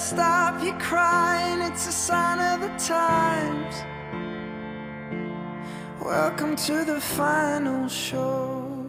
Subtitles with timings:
[0.00, 3.84] stop your crying, it's a sign of the times.
[6.02, 8.88] Welcome to the final show.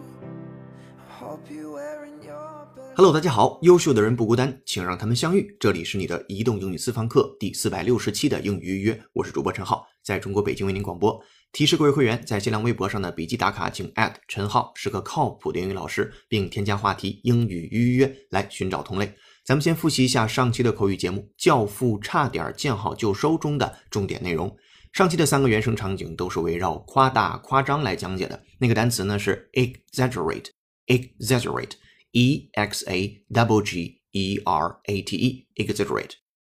[1.20, 5.54] Hope you're wearing your bed Hello，大家好，优秀的人不孤单，请让他们相遇。
[5.60, 11.22] 这里是你的移动英语私房课第四百六十期的英语预约，我是主播陈浩，在中国北京为您广播。
[11.52, 13.92] 提示各位会员，在新浪微博上的笔记打卡，请
[14.26, 19.14] 陈浩是个靠谱的英语老师，并添加话题“英语预约”来寻找同类。
[19.44, 24.56] 咱们先复习一下上期的口语节目《教父差点见好就收》中的重点内容。
[24.92, 28.40] 上期的三个原声场景都是围绕夸大、夸张来讲解的。
[28.58, 36.12] 那个单词呢是 exaggerate，exaggerate，e x a w g e r a t e，exaggerate。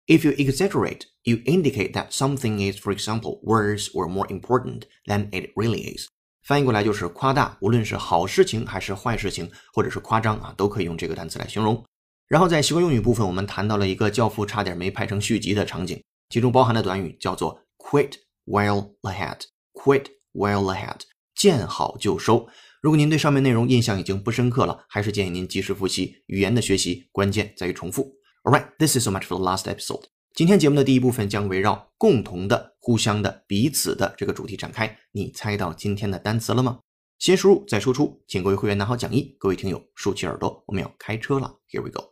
[0.09, 5.31] If you exaggerate, you indicate that something is, for example, worse or more important than
[5.31, 6.09] it really is。
[6.43, 11.85] 翻译过来就是夸大，无论是好事情还是坏事情，或者是夸张啊，都可以用这个单词来形容。
[12.33, 17.63] 然后在习惯用语部分，我们谈到了一个《教父》差点没拍成续集的场景，其中包含的短语叫做。
[17.77, 18.13] Quit
[18.47, 19.41] while ahead.
[19.75, 21.01] Quit while ahead.
[21.35, 22.49] 见好就收。
[22.81, 26.23] 如果您对上面内容印象已经不深刻了，还是建议您及时复习。
[26.29, 28.11] 语言的学习关键在于重复。
[28.45, 30.05] All right, this is so much for the last episode.
[30.35, 34.97] 今天节目的第一部分将围绕共同的、互相的、彼此的这个主题展开。
[35.13, 36.79] 你猜到今天的单词了吗？
[37.19, 41.59] 先输入再输出，请各位会员拿好讲义，各位听友竖起耳朵，我们要开车了。
[41.69, 42.12] Here we go.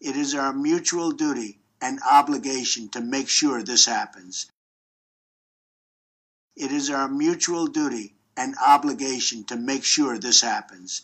[0.00, 4.46] It is our mutual duty and obligation to make sure this happens.
[6.54, 11.00] It is our mutual duty and obligation to make sure this happens.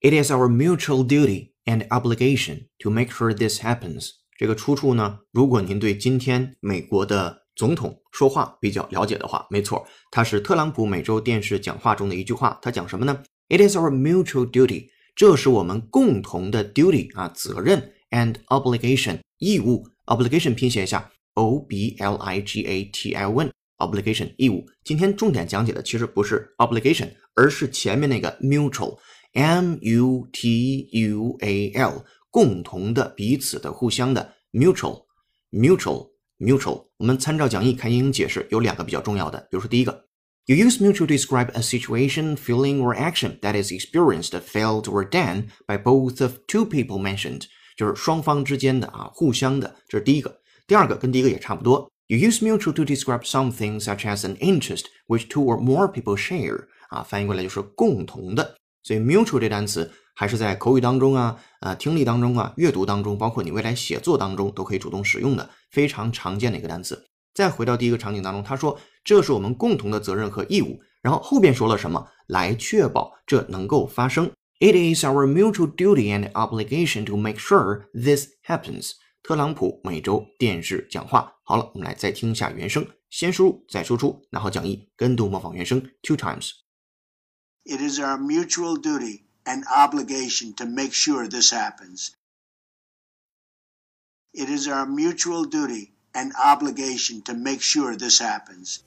[0.00, 4.12] It is our mutual duty and obligation to make sure this happens.
[4.36, 5.20] 这个出处呢？
[5.32, 12.58] 如果您对今天美国的总统说话比较了解的话，没错，它是特朗普每周电视讲话中的一句话。
[12.62, 13.22] 他讲什么呢？
[13.48, 22.15] It is our mutual duty， 这是我们共同的 duty 啊，责任 and obligation 义务 obligation 拼写一下 o b l
[22.15, 24.65] i g a t i o n obligation 义务。
[24.83, 28.97] 今天重点讲解的其实不是 obligation，而是前面那个 mutual
[29.31, 35.05] m u t u a l 共同的、彼此的、互相的 mutual
[35.51, 36.09] mutual
[36.39, 36.87] mutual。
[36.97, 40.04] 我们参照讲义看英英解释，有两个比较重要的，比如说第一个。
[40.47, 45.47] You use mutual to describe a situation, feeling, or action that is experienced, felt, or done
[45.65, 47.45] by both of two people mentioned.
[47.75, 50.39] 就是双方之间的啊，互相的，这是第一个。
[50.67, 51.89] 第二个跟第一个也差不多。
[52.05, 56.65] You use mutual to describe something such as an interest which two or more people share。
[56.89, 58.55] 啊，翻译过来就是共同的。
[58.83, 67.04] 所以 mutual 这单词还是在口语当中啊、啊听力当中啊、阅读当中，包括你未来写作当中都可以主动使用的，非常常见的一个单词。
[67.35, 70.81] 再回到第一个场景当中，他说这是我们共同的责任和义务。
[71.01, 78.93] 然后后边说了什么来确保这能够发生？It is our mutual duty and obligation to make sure this happens。
[79.21, 81.35] 特朗普每周电视讲话。
[81.43, 86.51] 好了，我们来再听一下原声，先输入再输出，拿好讲义，跟读模仿原声 two times。
[87.65, 92.09] It is our mutual duty and obligation to make sure this happens.
[94.31, 98.81] It is our mutual duty and obligation to make sure this happens.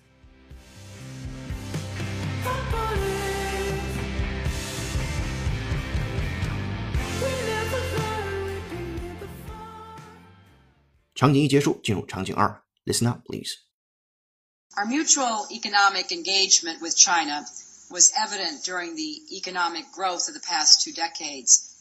[12.86, 13.58] Listen up, please.
[14.76, 17.44] Our mutual economic engagement with China
[17.90, 21.74] was evident during the economic growth of the past two decades.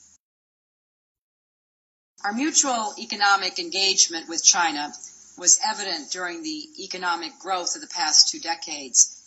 [2.26, 4.92] Our mutual economic engagement with China
[5.37, 9.19] was evident during the economic growth of the past two decades.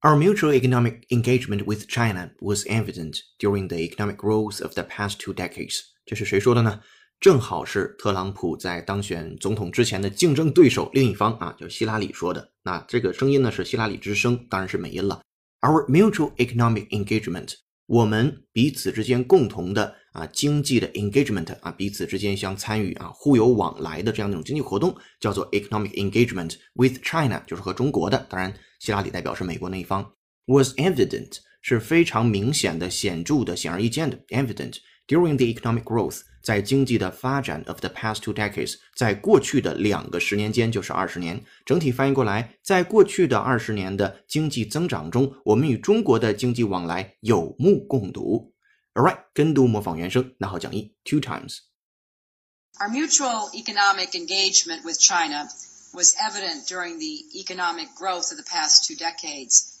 [0.00, 5.18] Our mutual economic engagement with China was evident during the economic growth of the past
[5.18, 5.80] two decades.
[6.06, 6.80] 这是谁说的呢？
[7.20, 12.52] 正好是特朗普在当选总统之前的竞争对手另一方啊，叫希拉里说的。
[12.62, 15.20] 那这个声音呢是希拉里之声，当然是美音了。
[15.60, 17.54] Our mutual economic engagement，
[17.85, 28.25] 我们彼此之间共同的啊经济的 engagement 啊，彼此之间相参与啊互有往来的这样一种经济活动，叫做 economic engagement with China，就是和中国的。
[28.29, 30.13] 当然，希拉里代表是美国那一方。
[30.45, 34.77] Was evident 是非常明显的、显著的、显而易见的 evident
[35.07, 36.21] during the economic growth。
[36.42, 48.54] 在经济的发展 of the past two decades，在过去的两个十年间，就是二十年，整体翻译过来，在过去的二十年的经济增长中，我们与中国的经济往来有目共睹。
[48.94, 55.48] All right，跟读模仿原声，拿好讲义，two times。Our mutual economic engagement with China
[55.92, 59.74] was evident during the economic growth of the past two decades.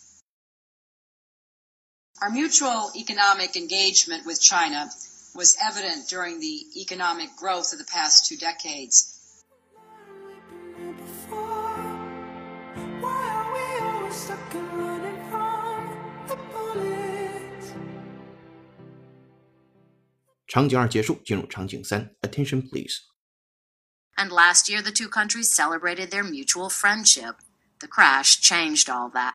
[2.20, 4.90] Our mutual economic engagement with China
[5.35, 9.43] was evident during the economic growth of the past two decades.
[22.21, 23.01] Attention, please.
[24.15, 27.37] And last year, the two countries celebrated their mutual friendship.
[27.81, 29.33] The crash changed all that.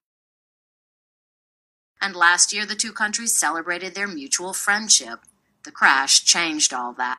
[2.01, 5.25] And last year, the two countries celebrated their mutual friendship.
[5.64, 7.18] The crash changed all that.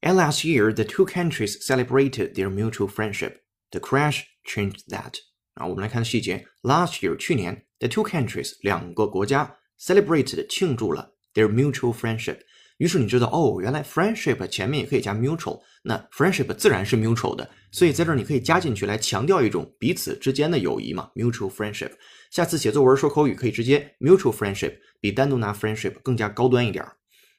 [0.00, 3.40] And last year, the two countries celebrated their mutual friendship.
[3.70, 5.14] The crash changed that.
[5.54, 6.46] 啊，我们来看细节。
[6.62, 12.40] Last year，去年，the two countries 两个国家 celebrated 庆祝了 their mutual friendship。
[12.78, 21.92] 于是你知道哦，原来 friendship 前面也可以加 mutual，那 friendship 自然是 mutual 的，所以在这儿你可以加进去来强调一种彼此之间的友谊嘛，mutual friendship。
[22.30, 26.96] 下次写作文说口语可以直接 mutual friendship，比单独拿 friendship 更加高端一点儿。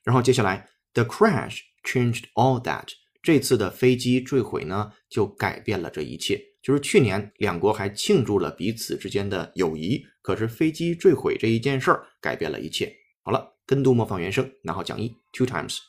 [0.07, 2.89] 然后接下来，the crash changed all that。
[3.21, 6.41] 这次的飞机坠毁呢，就改变了这一切。
[6.61, 12.95] 就是去年两国还庆祝了彼此之间的友谊，可是飞机坠毁这一件事儿改变了一切。
[13.21, 15.79] 好了，跟读模仿原声，拿好讲义，two times。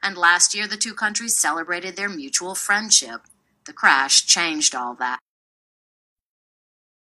[0.00, 3.22] And last year, the two countries celebrated their mutual friendship.
[3.64, 5.18] The crash changed all that.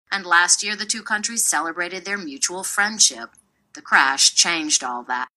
[0.09, 3.31] And last year, the two countries celebrated their mutual friendship.
[3.75, 5.29] The crash changed all that.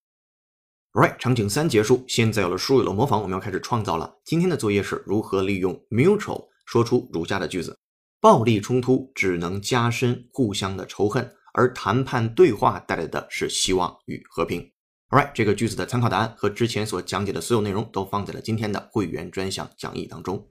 [0.94, 4.14] Right，场景三结束，现在有了书，有了模仿，我们要开始创造了。
[4.25, 7.76] 今天的作业是如何利用 mutual 说出如下的句子：
[8.20, 14.70] 暴力冲突只能加深互相的仇恨，而谈判对话带来的是希望与和平。
[15.08, 20.46] Alright，这个句子的参考答案和之前所讲解的所有内容都放在了今天的会员专享讲义当中。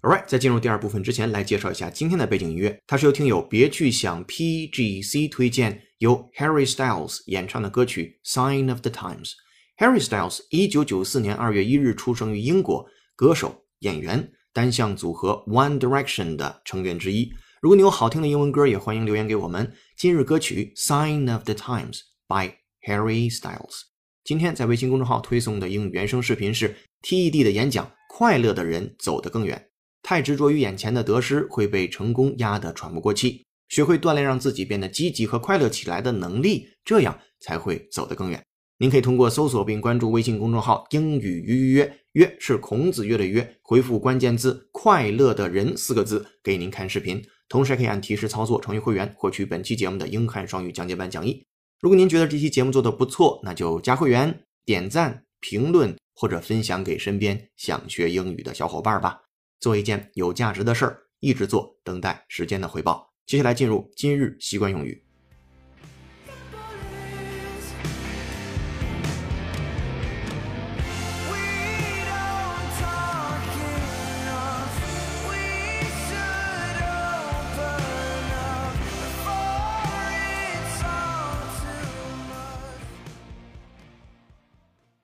[0.00, 9.30] Alright，在进入第二部分之前，来介绍一下今天的背景音乐，它是由听友别去想 PGC 推荐，由 Harry Styles 演唱的歌曲《Sign of the Times》。
[9.76, 12.86] Harry Styles 一九九四年二月一日出生于英国，
[13.16, 17.32] 歌手、演员，单项组合 One Direction 的成员之一。
[17.60, 19.72] 如果你有好听的英文歌，也欢迎留言给我们。
[19.96, 21.98] 今日歌曲《Sign of the Times》
[22.28, 22.54] by
[22.86, 23.80] Harry Styles。
[24.22, 29.66] 今天在微信公众号推送的英语原声视频是 TED 的演讲，《快乐的人走得更远》。
[30.02, 33.44] 太执着于眼前的得失，会被成功压得喘不过气。
[33.68, 38.42] 学会锻炼让自己变得积极和快乐起来的能力，这样才会走得更远。
[38.78, 47.22] 您可以通过搜索并关注微信公众号“英语约约约”，是孔子约的约，回复关键字“快乐的人”四个字，给您看视频。
[47.48, 51.44] 同时还可以按提示操作成为会员，获取本期节目的英汉双语讲解版讲义。
[51.80, 59.20] 如果您觉得这期节目做的不错，那就加会员、点赞、评论或者分享给身边想学英语的小伙伴吧。
[59.60, 63.12] 做一件有价值的事儿，一直做，等待时间的回报。
[63.26, 65.04] 接下来进入今日习惯用语。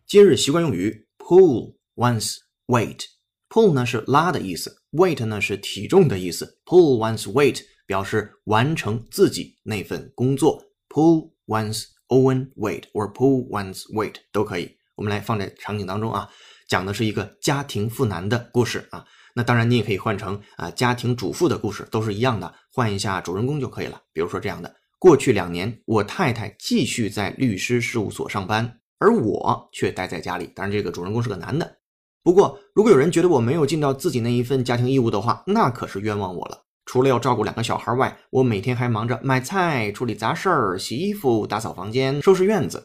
[0.06, 2.36] 今日习惯用语 pull one's
[2.66, 3.13] weight。
[3.54, 6.58] Pull 呢是拉的意思，weight 呢是体重的意思。
[6.64, 10.60] pull one's weight 表示完成自己那份工作。
[10.88, 14.76] pull one's own weight or pull one's weight 都可以。
[14.96, 16.28] 我们来放在场景当中啊，
[16.68, 19.06] 讲的是一个家庭妇男的故事啊。
[19.36, 24.02] 那当然你也可以换成啊家庭主妇的故事，都是一样的，换一下主人公就可以了。
[24.12, 28.80] 比如说这样的：过去两年，我太太继续在律师事务所上班。
[28.98, 30.50] 而我却待在家里。
[30.56, 31.76] 当然，这个主人公是个男的。
[32.24, 36.64] 不过，如果有人觉得我没有尽到自己那一份家庭义务的话，那可是冤枉我了。
[36.86, 42.82] 除了要照顾两个小孩外，我每天还忙着买菜、处理杂事儿、洗衣服、打扫房间、收拾院子。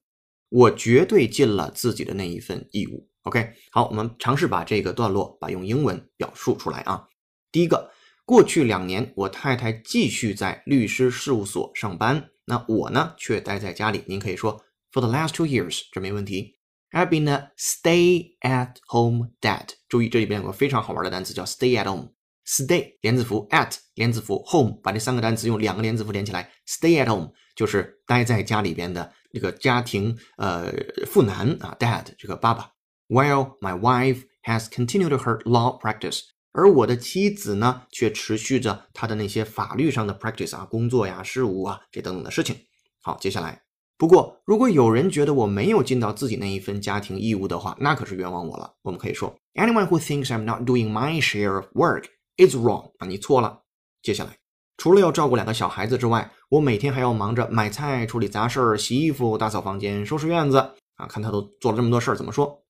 [0.50, 3.08] 我绝对尽了自己的那一份义务。
[3.24, 7.08] OK，好，我们尝试把这个段落把用英文表述出来啊。
[7.50, 7.90] 第一个，
[8.26, 14.04] 过去两年，我太太继续在律师事务所上班，那我呢却待在家里。
[14.06, 14.62] 您可以说。
[14.92, 16.59] For the last two years，这没问题。
[16.92, 19.70] I've been a stay-at-home dad。
[19.88, 22.10] 注意这里边有个非常好玩的单词叫 stay at home。
[22.46, 30.74] stay 连字符 at 连字符 home，把这三个单词用两个连字符连起来，stay at home 就是待在家里边的那个家庭呃
[31.06, 32.72] 妇男啊，dad 这个爸爸。
[33.08, 42.56] While my wife has continued her law practice，而我的妻子呢却持续着她的那些法律上的 practice 啊，工作呀、事务啊这等等的事情。
[43.02, 43.69] 好，接下来。
[44.00, 48.74] 不过，如果有人觉得我没有尽到自己那一份家庭义务的话，那可是冤枉我了。
[48.82, 52.06] 我们可以说，Anyone who thinks I'm not doing my share of work
[52.38, 52.94] is wrong。
[53.00, 53.64] 啊，你错了。
[54.02, 54.38] 接下来，
[54.78, 60.58] 除了要照顾两个小孩子之外，我每天还要忙着买菜、处理杂事儿、洗衣服、打扫房间、收拾院子。
[60.96, 62.64] 啊，看他都做了这么多事儿，怎么说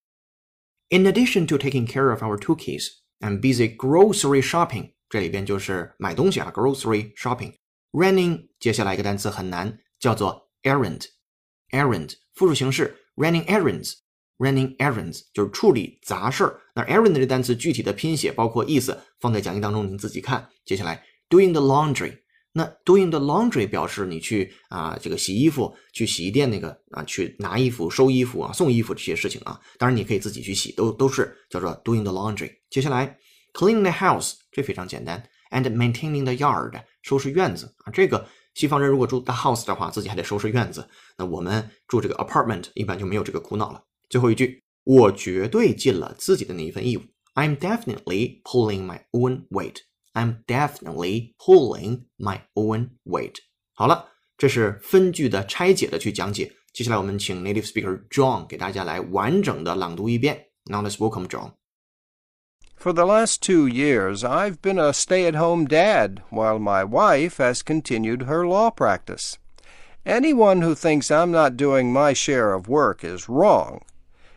[0.89, 2.87] ？In addition to taking care of our two kids,
[3.19, 4.93] I'm busy grocery shopping。
[5.07, 7.53] 这里边就是买东西啊，grocery shopping。
[7.91, 11.05] Running，接下来一个单词很难，叫做 errand。
[11.71, 16.59] Errand 复数形式 running errands，running errands 就是处理杂事儿。
[16.75, 20.47] 那 errand 这单词具体的拼写包括意思，放在讲义当中您自己看。
[20.65, 22.17] 接下来 doing the laundry，
[22.53, 29.59] 那 doing the laundry 表示你去啊这个洗衣服，去洗衣店那个啊去拿衣服、收衣服啊、送衣服这些事情啊。
[29.77, 32.51] 当然你可以自己去洗，都都是叫做 doing the laundry。
[32.69, 33.17] 接下来
[33.53, 35.21] cleaning the house 这非常简单
[35.51, 38.27] ，and maintaining the yard 收拾院子啊这个。
[38.59, 40.85] 西方人如果住大 house 的话，自己还得收拾院子。
[41.17, 43.81] 那我们住这个 apartment 一般就没有这个苦恼了。
[44.09, 47.01] 最后一句，我绝对尽了自己的那一份义务。
[47.35, 49.77] I'm definitely pulling my own weight.
[50.11, 53.35] I'm definitely pulling my own weight.
[53.75, 56.51] 好了，这是分句的拆解的去讲解。
[56.73, 60.47] 接下来我们请 native speaker John 给大家来完整的朗读一遍。
[60.65, 61.53] Now let's welcome John.
[62.79, 67.35] For the last two years, I've been a stay at home dad while my wife
[67.35, 69.37] has continued her law practice.
[70.05, 73.81] Anyone who thinks I'm not doing my share of work is wrong.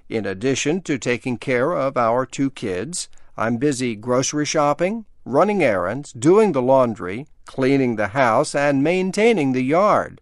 [0.09, 6.13] In addition to taking care of our two kids, I'm busy grocery shopping, running errands,
[6.13, 10.21] doing the laundry, cleaning the house, and maintaining the yard.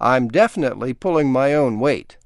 [0.00, 2.16] I'm definitely pulling my own weight.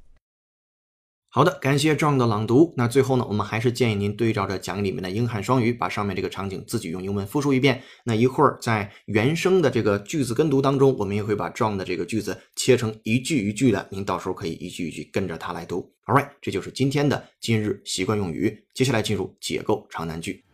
[1.37, 2.73] 好的，感谢壮的朗读。
[2.78, 7.83] 那最后呢，我们还是建议您对照着讲义里面的英汉双语，把上面这个场景自己用英文复述一遍。
[8.05, 15.93] 那一会儿在原声的这个句子跟读当中，我们也会把壮的这个句子切成一句一句的，您到时候可以一句一句跟着他来读。
[16.07, 18.64] All right，这就是今天的今日习惯用语。
[18.73, 20.46] 接下来进入解构长难句。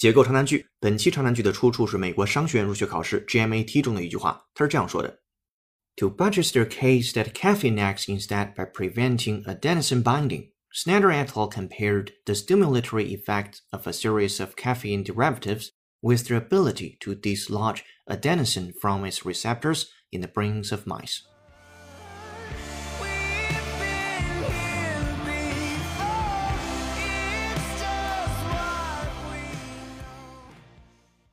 [0.00, 5.20] 解构长难句，本期长难句的出处是美国商学院入学考试 GMAT 中的一句话，它是这样说的：
[5.96, 11.48] To buttress their case that caffeine acts instead by preventing adenosine binding, Snyder et al.
[11.48, 15.70] compared the stimulatory effect of a series of caffeine derivatives
[16.02, 21.22] with their ability to dislodge adenosine from its receptors in the brains of mice.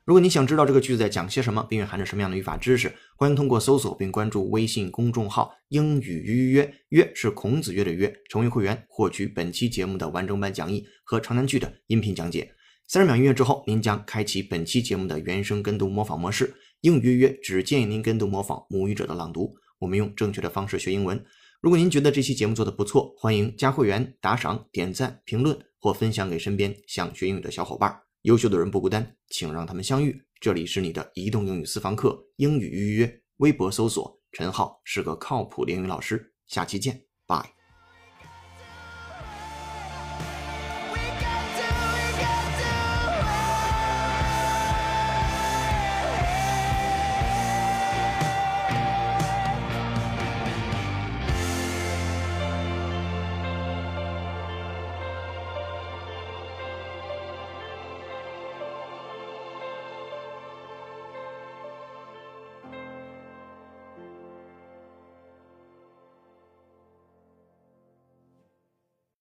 [0.09, 12.51] 如果你想知道这个句子在讲些什么，并蕴含着什么样的语法知识，欢迎通过搜索并关注微信公众号“英语约约”，约是孔子约的约，成为会员获取本期节目的完整版讲义和长难句的音频讲解。
[12.87, 16.55] 三十秒音乐之后，您将开启本期节目的原声跟读模仿模式。
[16.81, 21.23] 英语约约只建议您跟读模仿母语者的朗读，我们用正确的方式学英文。
[21.61, 28.08] 如果您觉得这期节目做的不错，欢迎加会员、打赏、点赞、评论或分享给身边想学英语的小伙伴。
[28.23, 30.21] 优秀的人不孤单，请让他们相遇。
[30.41, 36.33] 这里是你的移动英语私房课，英语预约，微博搜索陈浩是个靠谱的英语老师。
[36.45, 37.05] 下期见，